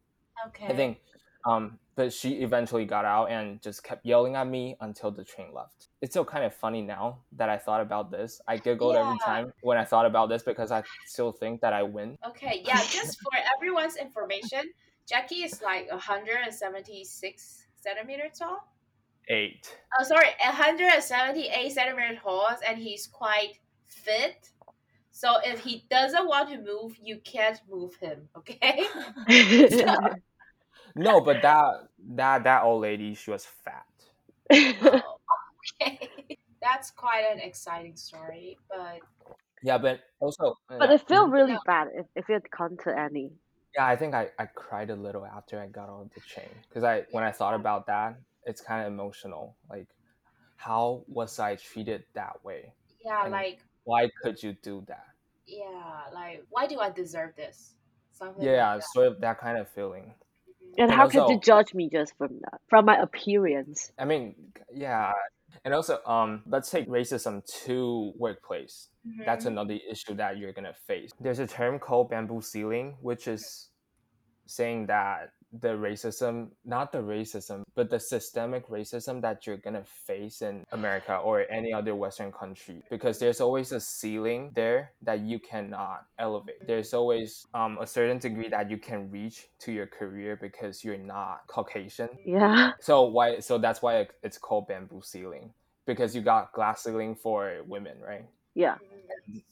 [0.48, 0.68] okay.
[0.68, 0.98] i think
[1.46, 5.54] um but she eventually got out and just kept yelling at me until the train
[5.54, 5.90] left.
[6.02, 8.42] It's still kind of funny now that i thought about this.
[8.48, 11.84] I giggled every time when i thought about this because i still think that i
[11.84, 12.18] win.
[12.28, 14.72] Okay, yeah, just for everyone's information,
[15.08, 18.68] Jacky is like 176 centimeters tall.
[19.29, 24.49] Eight Oh, sorry, 178 centimeter tall, and he's quite fit.
[25.12, 28.29] So if he doesn't want to move, you can't move him.
[28.38, 28.86] Okay.
[30.95, 33.86] no but that that that old lady she was fat
[34.51, 35.17] Oh,
[35.81, 36.38] okay.
[36.62, 38.99] That's quite an exciting story, but
[39.63, 41.60] Yeah, but also, uh, But yeah, it felt really No.
[41.65, 43.31] bad if, if it come to any.
[43.75, 46.84] yeah, I think I, I cried a little after I got on the chain because
[46.84, 49.58] I when I thought about that, it's kind of emotional.
[49.69, 49.88] Like,
[50.58, 52.73] how was I treated that way?
[53.04, 55.06] yeah, And like Why could you do that?
[55.45, 57.75] yeah, like why do I deserve this?
[58.12, 60.13] Something Yeah, like sort of that kind of feeling.
[60.77, 62.62] And And how could you judge me just from that?
[62.69, 63.91] From my appearance.
[63.97, 65.12] I mean, yeah,
[65.63, 68.89] and also, um, let's take racism to workplace.
[69.25, 69.51] That's Mhm.
[69.51, 71.12] another issue that you're gonna face.
[71.19, 73.69] There's a term called bamboo ceiling, which is
[74.47, 80.42] saying that the racism, not the racism, but the systemic racism that you're gonna face
[80.42, 85.40] in America or any other Western country, because there's always a ceiling there that you
[85.40, 86.66] cannot elevate.
[86.66, 90.98] There's always um, a certain degree that you can reach to your career because you're
[90.98, 92.10] not Caucasian.
[92.26, 92.72] Yeah.
[92.80, 93.40] So why?
[93.40, 95.52] So that's why it's called bamboo ceiling
[95.86, 98.26] because you got glass ceiling for women, right?
[98.54, 98.76] Yeah.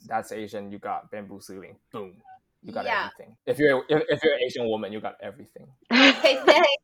[0.07, 0.71] That's Asian.
[0.71, 1.75] You got bamboo ceiling.
[1.91, 2.15] Boom.
[2.61, 3.09] You got Yeah.
[3.09, 3.35] everything.
[3.45, 5.67] If you're if, if you're an Asian woman, you got everything.
[5.91, 6.83] Okay, thanks.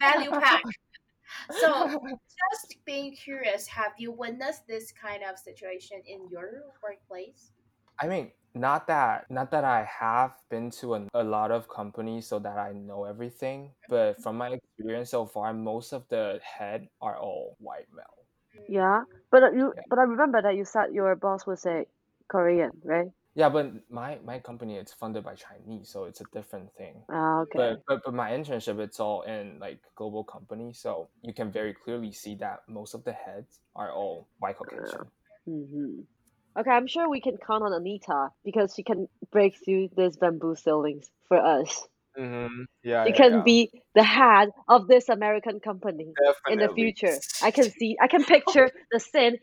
[0.00, 0.62] Value pack.
[1.50, 1.68] So,
[2.52, 7.52] just being curious, have you witnessed this kind of situation in your workplace?
[8.00, 12.26] I mean, not that not that I have been to a, a lot of companies
[12.26, 16.88] so that I know everything, but from my experience so far, most of the head
[17.00, 18.04] are all white male.
[18.68, 19.02] Yeah.
[19.30, 19.82] But uh, you Yeah.
[19.88, 21.86] but I remember that you said your boss was a
[22.28, 23.08] Korean, right?
[23.34, 27.04] Yeah, but my my company it's funded by Chinese, so it's a different thing.
[27.08, 27.76] Ah, okay.
[27.76, 31.74] But, but but my internship it's all in like global companies, so you can very
[31.74, 35.10] clearly see that most of the heads are all white Caucasian.
[35.46, 36.00] hmm
[36.56, 40.54] Okay, I'm sure we can count on Anita because she can break through these bamboo
[40.54, 41.88] ceilings for us.
[42.18, 42.62] Mm-hmm.
[42.82, 43.44] Yeah, She yeah, can yeah.
[43.44, 46.16] be the head of this American company
[46.48, 47.22] in the future.
[47.40, 49.38] I can see, I can picture the sin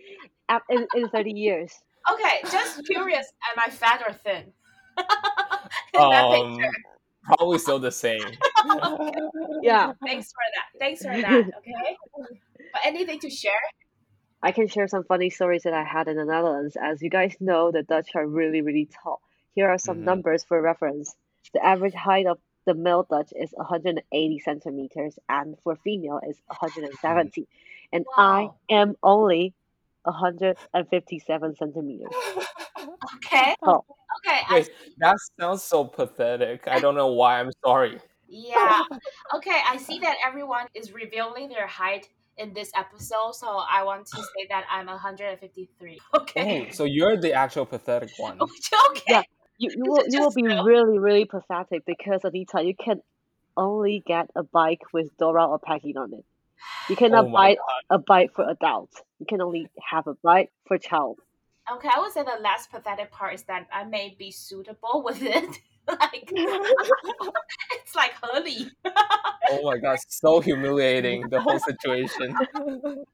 [0.69, 1.73] in, in 30 years.
[2.11, 4.51] Okay, just curious, am I fat or thin?
[4.97, 6.71] in that Um, picture.
[7.23, 8.25] probably still the same.
[9.63, 10.79] Yeah, Thanks for that.
[10.79, 11.45] Thanks for that.
[11.57, 11.97] Okay.
[12.73, 13.51] But anything to share?
[14.41, 16.75] I can share some funny stories that I had in the Netherlands.
[16.81, 19.21] As you guys know, the Dutch are really, really tall.
[19.53, 20.03] Here are some Mhm.
[20.05, 21.15] numbers for reference.
[21.53, 27.47] The average height of the male Dutch is 180 centimeters, and for female is 170.
[27.91, 29.53] And I am only
[30.03, 32.09] 157 centimeters
[33.15, 33.55] Okay.
[33.63, 33.85] tall.
[34.25, 34.41] Okay.
[34.49, 34.65] I,
[34.99, 36.67] that sounds so pathetic.
[36.67, 37.39] I don't know why.
[37.39, 37.99] I'm sorry.
[38.27, 38.81] yeah.
[39.35, 39.59] Okay.
[39.67, 44.17] I see that everyone is revealing their height in this episode, so I want to
[44.17, 45.99] say that I'm 153.
[46.17, 46.67] Okay.
[46.69, 48.39] Oh, so you're the actual pathetic one.
[48.89, 49.03] okay.
[49.07, 49.21] Yeah.
[49.57, 50.63] You, you will you will be real?
[50.63, 53.01] really really pathetic because Anita, you can
[53.55, 56.25] only get a bike with Dora or Peppa on it.
[56.89, 57.55] You cannot Oh my
[57.89, 59.01] buy a bike for adults.
[59.19, 61.19] You can only have a bike for child.
[61.71, 65.21] Okay, I would say the last pathetic part is that I may be suitable with
[65.21, 65.59] it.
[65.87, 66.31] like
[67.71, 68.71] it's like Hurley.
[69.49, 72.35] Oh my god, so humiliating the whole situation.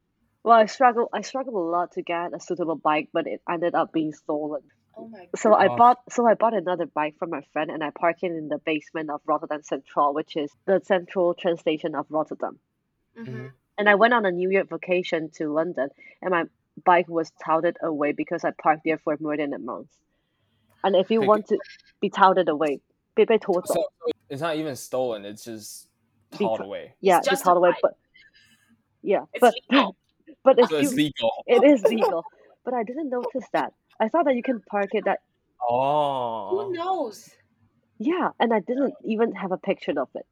[0.44, 3.74] Well, I struggle I struggled a lot to get a suitable bike, but it ended
[3.74, 4.62] up being stolen.
[4.96, 7.90] Oh my So I bought so I bought another bike from my friend and I
[7.90, 12.06] parked it in the basement of Rotterdam Central, which is the central train station of
[12.08, 12.60] Rotterdam.
[13.18, 13.30] Mm-hmm.
[13.30, 13.46] mm-hmm.
[13.78, 16.46] And I went on a New Year vacation to London, and my
[16.84, 19.88] bike was touted away because I parked there for more than a month.
[20.82, 21.58] And if you want to
[22.00, 22.80] be touted away,
[23.14, 23.84] be, be so
[24.28, 25.88] it's not even stolen; it's just
[26.34, 26.94] hauled away.
[27.00, 27.96] Yeah, it's, just hauled away, but
[29.02, 29.96] yeah, it's but legal.
[30.44, 31.30] but so it's legal.
[31.46, 32.24] it is legal.
[32.64, 33.72] But I didn't notice that.
[34.00, 35.20] I thought that you can park it that.
[35.70, 36.50] Oh.
[36.50, 37.28] Who knows?
[37.98, 40.24] Yeah, and I didn't even have a picture of it,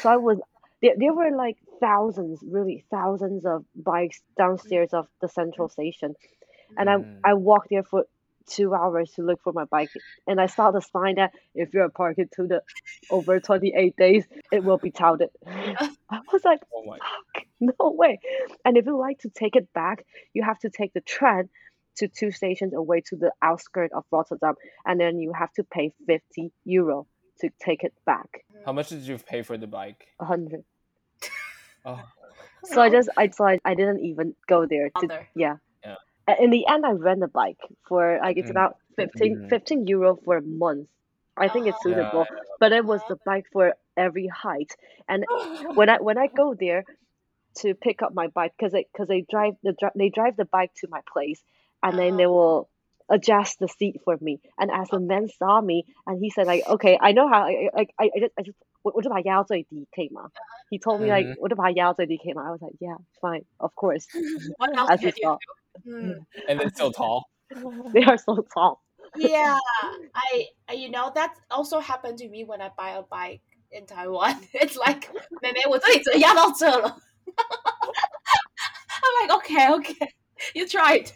[0.00, 0.38] so I was
[0.82, 0.94] there.
[0.96, 6.14] There were like thousands, really thousands of bikes downstairs of the central station,
[6.76, 7.20] and Mm.
[7.24, 8.04] I I walked there for
[8.46, 9.90] two hours to look for my bike,
[10.26, 12.62] and I saw the sign that if you're parked to the
[13.10, 15.30] over 28 days, it will be touted.
[15.46, 18.18] I was like, Oh fuck, no way.
[18.64, 21.48] And if you like to take it back, you have to take the train
[21.96, 25.92] to two stations away to the outskirts of Rotterdam, and then you have to pay
[26.06, 27.06] 50 euro
[27.40, 28.44] to take it back.
[28.64, 30.06] How much did you pay for the bike?
[30.18, 30.64] 100.
[31.84, 32.02] Oh.
[32.64, 35.28] So I just I so I, I didn't even go there to Bother.
[35.34, 35.56] yeah.
[35.84, 35.96] Yeah.
[36.38, 38.56] In the end, I rent a bike for like it's Mm.
[38.56, 39.48] about 15, Mm.
[39.48, 40.88] 15 euro for a month.
[41.36, 41.94] I think it's Uh-huh.
[41.96, 42.36] suitable, Yeah.
[42.60, 44.76] but it was the bike for every height.
[45.08, 45.24] And
[45.74, 46.84] when I when I go there
[47.60, 50.44] to pick up my bike, because they because they drive the dri- they drive the
[50.44, 51.42] bike to my place,
[51.82, 52.68] and then they will
[53.08, 54.40] adjust the seat for me.
[54.58, 57.70] And as the man saw me, and he said like, okay, I know how I
[57.74, 60.29] I I, I just I just 我我就把它压到最低，可以吗？
[60.69, 61.35] He told me like Mhm.
[61.39, 62.43] 我就把它压到最低，可以吗？
[62.45, 64.05] I was like yeah, fine, of course.
[64.57, 65.37] What else As can you you saw.
[65.85, 66.25] Mm.
[66.47, 67.25] and then so tall.
[67.93, 68.79] they are so tall.
[69.17, 69.57] yeah,
[70.13, 73.85] I I- you know that also happened to me when I buy a bike in
[73.85, 74.35] Taiwan.
[74.53, 75.09] It's like
[75.41, 76.97] 妹妹，我这里只能压到这了。
[79.03, 80.07] I'm like, okay, okay,
[80.53, 81.11] you tried.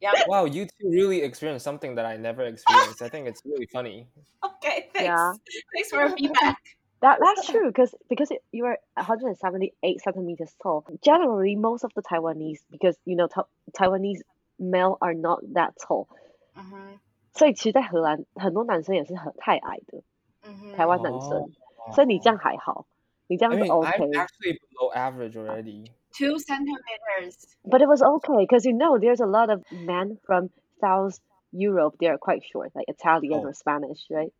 [0.00, 3.02] Yeah, Wow, you two really experienced something that I never experienced.
[3.02, 4.06] I think it's really funny.
[4.44, 5.02] okay, thanks.
[5.08, 5.32] Yeah.
[5.74, 6.56] Thanks for the feedback.
[7.02, 10.84] That that's true because because it, you are 178 centimeters tall.
[11.00, 14.20] Generally, most of the Taiwanese because you know Ta- Taiwanese
[14.58, 16.08] male are not that tall，
[16.56, 16.98] Mhm,
[17.34, 20.02] 所以其实，在荷兰很多男生也是很太矮的，
[20.42, 20.74] mhm.
[20.74, 21.52] 台湾男生，
[21.86, 21.94] Oh.
[21.94, 22.86] 所以你这样还好，
[23.28, 23.90] 你这样 I 是 mean, OK。
[23.90, 25.84] I'm actually below average already.
[26.12, 27.36] Two centimeters.
[27.64, 31.20] But it was okay because you know there's a lot of men from South
[31.52, 31.96] Europe.
[32.00, 33.48] They are quite short, like Italian Oh.
[33.50, 34.32] or Spanish, right?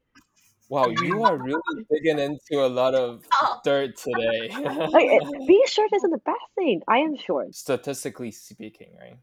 [0.70, 4.50] Wow, you are really digging into a lot of Oh, dirt today.
[4.92, 6.82] Like it- being short isn't a bad thing.
[6.88, 9.18] I am short, Statistically speaking, right?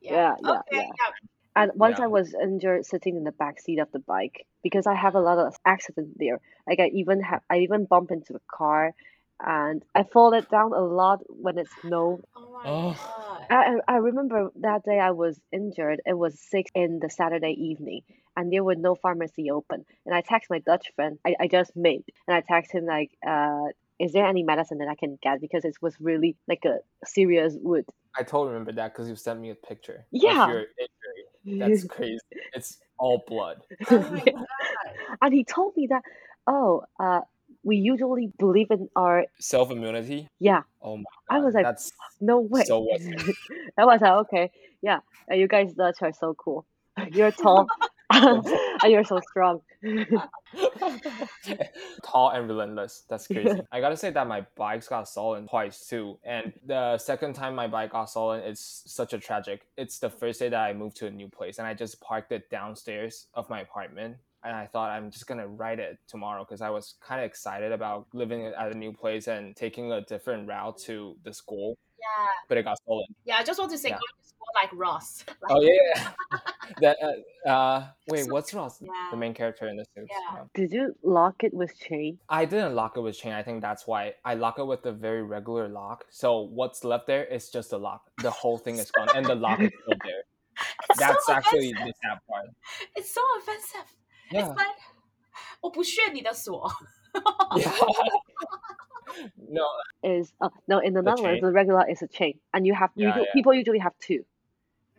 [0.00, 1.12] Yeah, yeah, okay, yeah.
[1.54, 2.04] and once Yeah.
[2.04, 5.20] I was injured sitting in the back seat of the bike because I have a
[5.20, 6.40] lot of accident there.
[6.66, 8.94] Like I even have, I even bump into a car,
[9.40, 12.22] and I fall it down a lot when it snowed.
[12.36, 12.92] Oh my Oh.
[12.92, 13.46] god.
[13.50, 16.00] I, I I remember that day I was injured.
[16.06, 18.02] It was six in the Saturday evening,
[18.36, 19.84] and there was no pharmacy open.
[20.06, 23.10] And I text my Dutch friend I, I just made, and I text him like,
[23.26, 23.66] uh,
[23.98, 27.54] "Is there any medicine that I can get because it was really like a serious
[27.60, 30.44] wound." I totally remember that because you sent me a picture Yeah.
[30.44, 31.24] of your injury.
[31.58, 32.20] That's crazy.
[32.54, 33.62] It's all blood.
[33.90, 34.46] Oh my god.
[35.22, 36.02] and he told me that,
[36.46, 37.20] oh, uh,
[37.64, 40.28] we usually believe in our Self immunity.
[40.38, 40.62] yeah.
[40.80, 42.64] Oh my I was like, that's No way.
[42.64, 43.06] So what's
[43.78, 44.50] I was like, okay,
[44.82, 44.98] yeah,
[45.30, 46.66] you guys Dutch are so cool.
[47.12, 47.66] You're tall
[48.12, 48.44] and
[48.92, 49.62] you're so strong.
[52.02, 53.04] tall and relentless.
[53.08, 53.62] That's crazy.
[53.72, 56.18] I gotta say that my bikes got stolen twice too.
[56.22, 59.62] And the second time my bike got stolen, it's such a tragic.
[59.78, 62.32] It's the first day that I moved to a new place and I just parked
[62.32, 64.16] it downstairs of my apartment.
[64.44, 67.72] And I thought I'm just gonna write it tomorrow because I was kind of excited
[67.72, 72.28] about living at a new place and taking a different route to the school, Yeah.
[72.48, 73.06] but it got stolen.
[73.24, 73.94] Yeah, I just want to say Yeah.
[74.02, 75.24] going to school like Ross.
[75.28, 76.10] Like, Oh yeah,
[76.80, 76.96] that
[77.46, 78.82] uh, uh wait, what's Ross?
[78.82, 78.90] Yeah.
[79.12, 80.10] The main character in the suits.
[80.10, 80.44] Yeah.
[80.54, 82.18] Did you lock it with chain?
[82.28, 83.32] I didn't lock it with chain.
[83.32, 86.04] I think that's why I lock it with a very regular lock.
[86.10, 88.10] So what's left there is just the lock.
[88.20, 90.22] The whole thing is gone, and the lock is still there.
[90.90, 91.94] It's That's so actually offensive.
[92.02, 92.46] the sad part.
[92.94, 93.88] It's so offensive
[94.31, 94.41] Yeah.
[94.47, 94.77] It's like
[95.61, 96.69] 我不屑你的锁。
[97.57, 97.71] yeah.
[99.37, 99.65] no,
[100.03, 101.41] Is uh, no in the The Netherlands chain?
[101.41, 103.33] the regular is a chain, and you have Yeah, usually, yeah.
[103.33, 104.25] people usually have two.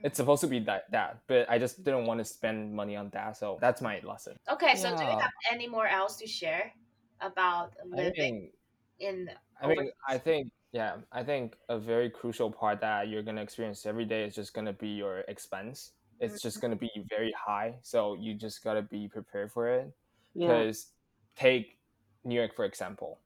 [0.02, 3.10] it's supposed to be that that, but I just didn't want to spend money on
[3.10, 3.36] that.
[3.36, 4.36] So that's my lesson.
[4.48, 5.20] Okay, so do you Yeah.
[5.20, 6.72] have any more else to share
[7.20, 8.50] about I living
[8.98, 9.30] mean, in?
[9.60, 9.92] I mean, overseas?
[10.08, 14.24] I think yeah, I think a very crucial part that you're gonna experience every day
[14.24, 15.92] is just gonna be your expense.
[16.23, 19.91] it's just gonna be very high, so you just gotta be prepared for it.
[20.33, 20.47] Yeah.
[20.47, 20.87] because
[21.35, 21.77] take
[22.23, 23.19] New York for example.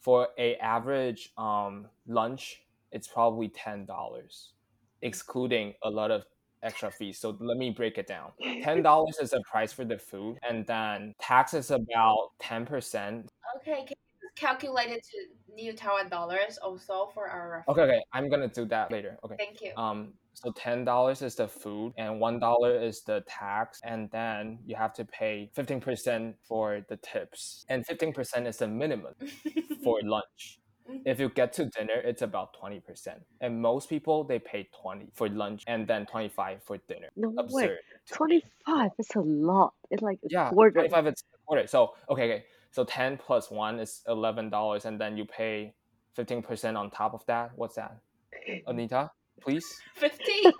[0.00, 4.52] For a average um, lunch, it's probably ten dollars,
[5.00, 6.24] excluding a lot of
[6.62, 7.18] extra fees.
[7.18, 8.32] So let me break it down.
[8.62, 13.30] Ten dollars is the price for the food, and then tax is about ten percent.
[13.56, 17.64] Okay, can you calculate it to New Taiwan dollars also for our?
[17.66, 17.68] Reference?
[17.68, 19.18] Okay, okay, I'm gonna do that later.
[19.24, 19.36] Okay.
[19.38, 19.72] Thank you.
[19.76, 24.58] Um, so ten dollars is the food, and one dollar is the tax, and then
[24.66, 29.14] you have to pay fifteen percent for the tips, and fifteen percent is the minimum
[29.84, 30.58] for lunch.
[30.90, 30.98] Mm-hmm.
[31.06, 35.06] If you get to dinner, it's about twenty percent, and most people they pay twenty
[35.14, 37.08] for lunch and then twenty five for dinner.
[37.16, 37.64] No way.
[37.64, 37.78] Absurd.
[38.12, 38.90] Twenty five.
[38.98, 39.72] It's a lot.
[39.90, 40.72] It's like a Yeah, quarter.
[40.72, 41.66] twenty five is a quarter.
[41.66, 42.44] So okay, okay.
[42.70, 45.74] So ten plus one is eleven dollars, and then you pay
[46.14, 47.52] fifteen percent on top of that.
[47.56, 47.96] What's that,
[48.66, 49.10] Anita?
[49.41, 49.65] Please.
[49.95, 50.51] Fifteen.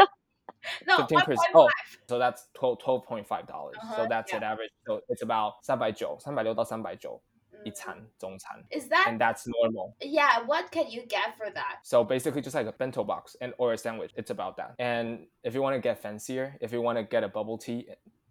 [0.86, 1.54] No, Fifteen one percent.
[1.54, 3.76] point Oh, so that's twelve twelve point five dollars.
[3.82, 4.38] Uh-huh, So that's yeah.
[4.38, 4.72] an average.
[4.86, 7.22] So it's about 三百九，三百六到三百九
[7.64, 7.74] 一 Mm.
[7.74, 9.96] 餐中餐 Is that and that's normal.
[10.02, 10.42] yeah?
[10.46, 11.80] What can you get for that?
[11.84, 14.12] So basically, just like a bento box and or a sandwich.
[14.16, 14.76] It's about that.
[14.80, 17.88] And if you want to get fancier, if you want to get a bubble tea,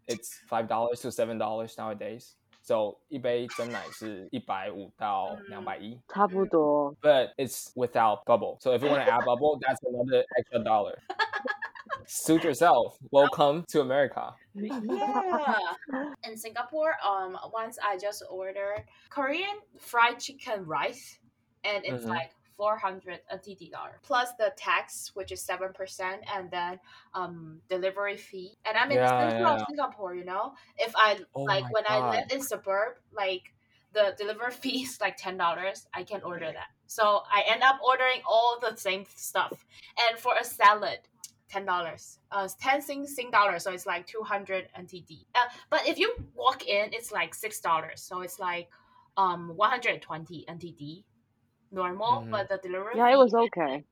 [0.06, 2.36] it's five dollars to seven dollars nowadays.
[2.62, 5.98] So 一杯真奶是一百五到两百一。
[6.08, 6.94] 差不多。
[7.00, 8.58] but it's without bubble.
[8.60, 10.98] So if you want to add bubble, that's another extra dollar.
[12.06, 12.96] Suit yourself.
[13.10, 14.34] Welcome to America.
[14.54, 15.58] Yeah.
[16.24, 21.18] In Singapore, um, once I just ordered Korean fried chicken rice,
[21.64, 22.08] and it's Mhm.
[22.08, 26.79] like 400 NTD dollar plus the tax, which is seven percent, and then
[27.13, 28.57] um delivery fee.
[28.65, 29.63] And I'm in the Yeah, center yeah.
[29.67, 30.53] Singapore, you know.
[30.77, 33.53] If I Oh like when I live in suburb, like
[33.93, 35.87] the delivery fee is like ten dollars.
[35.93, 36.67] I can order that.
[36.87, 39.65] So I end up ordering all the same stuff.
[40.09, 40.99] And for a salad,
[41.49, 42.19] ten dollars.
[42.31, 45.25] Uh, ten Sing Sing dollars, so it's like two hundred NTD.
[45.35, 48.69] Uh, but if you walk in, it's like six dollars, so it's like
[49.17, 51.03] um one hundred twenty NTD
[51.73, 52.21] normal.
[52.21, 52.31] Mhm.
[52.31, 53.83] But the delivery Yeah, it was okay.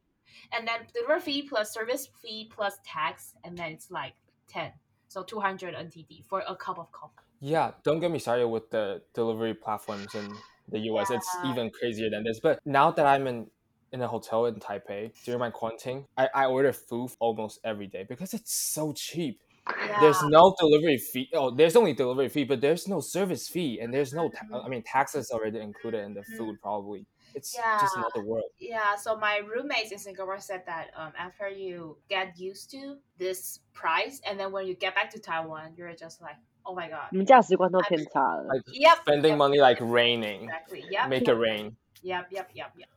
[0.54, 4.14] and then delivery fee plus service fee plus tax, and then it's like
[4.48, 4.72] ten,
[5.08, 7.16] so two hundred NTD for a cup of coffee.
[7.40, 10.32] Yeah, don't get me started with the delivery platforms in
[10.70, 11.10] the US.
[11.12, 12.40] It's even crazier than this.
[12.40, 13.50] But now that I'm in
[13.92, 18.06] in a hotel in Taipei during my quarantine, I, I order food almost every day
[18.08, 19.42] because it's so cheap.
[19.68, 20.00] Yeah.
[20.00, 21.30] There's no delivery fee.
[21.34, 24.30] Oh, there's only delivery fee, but there's no service fee, and there's no.
[24.30, 24.66] Ta- Mhm.
[24.66, 26.38] I mean, taxes already included in the Mhm.
[26.38, 26.62] food.
[26.62, 27.79] Probably, it's Yeah.
[27.81, 28.51] just another world.
[28.59, 33.61] Yeah, so my roommates in Singapore said that um, after you get used to this
[33.75, 37.09] price, and then when you get back to Taiwan, you're just like, oh my god.
[37.11, 38.45] 你们价值观都偏差了。
[38.53, 39.05] Like Yep.
[39.05, 40.85] spending yep, money like raining, Exactly.
[40.91, 41.09] Yep.
[41.09, 41.77] make it rain.
[42.03, 42.31] Yep.
[42.31, 42.49] Yep.
[42.55, 42.71] Yep.
[42.77, 42.89] Yep.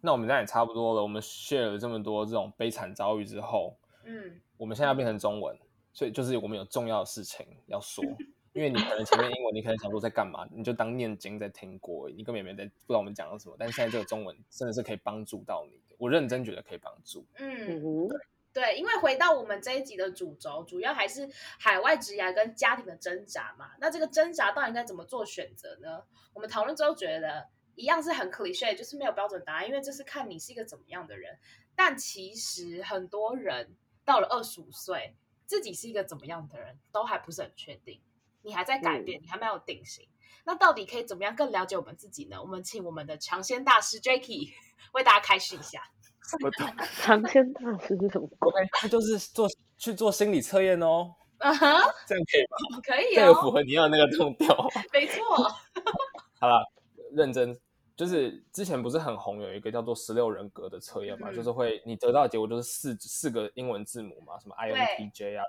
[0.00, 1.02] 那我们现在也差不多了。
[1.02, 5.56] 我们 share 了这么多这种悲惨遭遇之后，嗯，我们现在要变成中文，
[5.92, 8.04] 所以就是我们有重要的事情要说。
[8.57, 13.55] 因为你可能前面英文，你可能想说在干嘛，你就当念经在听过而已，你根本也没在不知道我们讲了什么。
[13.59, 17.23] 但是现在这个中文真的是可以帮助到你的，我认真觉得可以帮助。
[17.37, 18.09] 嗯
[18.51, 21.29] 对，因为回到我们这一集的主轴，主要还是
[21.59, 23.69] 海外职涯跟家庭的挣扎嘛。
[23.79, 26.01] 那这个挣扎到底应该怎么做选择呢？
[26.33, 31.37] 我们讨论之后觉得一样是很 cliche，就是没有标准答案，因为这是看你是一个怎么样的人。
[31.75, 38.01] 但其实很多人到了二十五岁，自己是一个怎么样的人，都还不是很确定。
[38.47, 40.07] 你还在改变，你还没有定型。
[40.45, 42.41] 那到底可以怎么样更了解我们自己呢？
[42.41, 44.53] 我们请我们的尝鲜大师 Jacky
[44.93, 45.81] 为大家开示一下。
[46.41, 46.65] 我懂
[47.01, 48.27] 尝鲜大师是什么？
[48.39, 48.51] 鬼？
[48.71, 49.45] 他就是做
[49.77, 52.81] 去做心理测验哦，啊哈，这样可以吗？
[52.81, 54.47] 可以这个符哦，合你要的那个痛调。
[54.93, 55.21] 没错。
[56.39, 56.65] 好了，
[57.11, 57.57] 认真，
[57.97, 65.43] 就是之前不是很红，有一个叫做十六人格的测验嘛，嗯就是会你得到的结果就是四四个英文字母嘛，什么 INTJ 啊，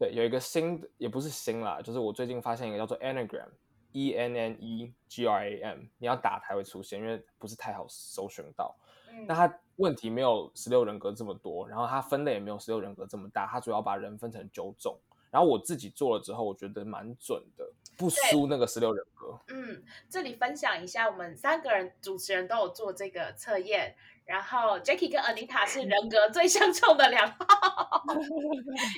[0.00, 8.74] 对，有一个新的也不是新啦，就是我最近发现一个叫做 Enneagram，E N N E G R A M，你要打才会出现，因为不是太好搜寻到。
[9.10, 14.96] 嗯那它问题没有十六人格这么多，然后它分类也没有十六人格这么大，它主要把人分成九种。
[15.30, 19.38] 然后我自己做了之后，我觉得蛮准的，不输那个十六人格。
[19.48, 23.94] 嗯，这里分享一下，我们三个人主持人都有做这个测验，
[24.30, 28.04] 然后 Jackie 跟 Anita 是人格最相冲的两号，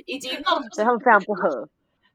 [0.04, 1.66] 以及 Long 所以他们非常不合。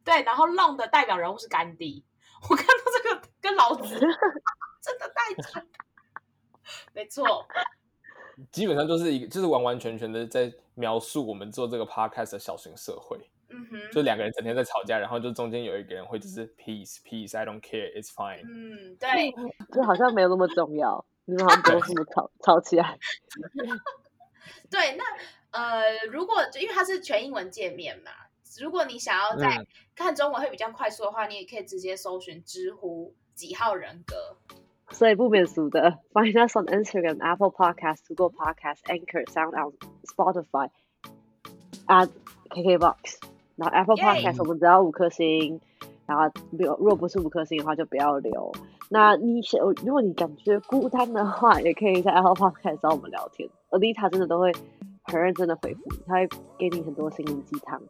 [0.06, 2.06] 对，然后 Long 的代表人物是甘地。
[2.48, 3.96] 我看到这个跟老子
[4.84, 5.68] 真的太准，
[6.94, 7.44] 没错，
[8.52, 13.18] 基本上就是一个，就是完完全全的在描述我们做这个 podcast 的小型社会，
[13.50, 19.32] 嗯哼，就两个人整天在吵架，然后就中间有一个人会就是 peace peace I don't care it's fine，嗯，对，
[19.74, 22.98] 就好像没有那么重要，你们好像不用 这么吵吵起来。
[24.72, 25.04] 对，那
[25.52, 28.12] 呃，如果因为它是全英文界面嘛，
[28.62, 34.38] 如果你想要在嗯看中文会比较快速的话，你也可以直接搜寻知乎几号人格。
[34.90, 39.74] 所以不免俗的，find us on Instagram, Apple Podcast, Google Podcast, Anchor, SoundOut,
[40.06, 40.70] Spotify,
[41.88, 42.10] at
[42.50, 43.18] KKBox。
[43.58, 45.60] 然后 Apple Podcast 我们只要五颗星，
[46.06, 48.52] 然后如果不是五颗星的话就不要留。
[48.90, 53.50] 那你想，如果你感觉孤单的话，也可以在 Apple Podcast 找我们聊天。
[53.70, 54.52] Alita 真的都会
[55.04, 57.82] 很认真的回复你，他会给你很多心灵鸡汤。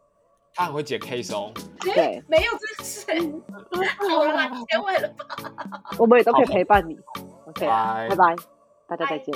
[0.54, 1.52] 他很会解 case 哦。
[1.80, 3.06] 对，没有这个事，
[4.08, 5.82] 好了，结尾了吧？
[5.98, 6.98] 我们也都可以陪伴你。
[7.46, 8.36] OK，拜拜拜，
[8.88, 9.32] 大家再见。